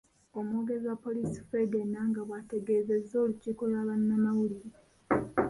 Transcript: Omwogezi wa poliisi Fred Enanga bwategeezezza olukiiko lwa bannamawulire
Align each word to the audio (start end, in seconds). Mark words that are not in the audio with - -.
Omwogezi 0.39 0.85
wa 0.87 0.97
poliisi 1.05 1.39
Fred 1.47 1.71
Enanga 1.83 2.19
bwategeezezza 2.27 3.15
olukiiko 3.23 3.63
lwa 3.71 3.81
bannamawulire 3.87 4.69